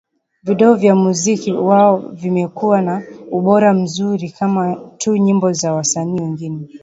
video 0.43 0.75
za 0.77 0.95
muziki 0.95 1.51
wao 1.53 2.11
zimekuwa 2.15 2.81
na 2.81 3.03
ubora 3.31 3.73
mzuri 3.73 4.29
kama 4.29 4.75
tu 4.97 5.17
nyimbo 5.17 5.51
za 5.53 5.73
wasanii 5.73 6.19
wengine 6.21 6.67